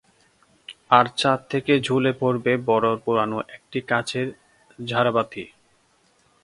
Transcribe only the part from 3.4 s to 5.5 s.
একটা কাঁচের ঝাড়বাতি!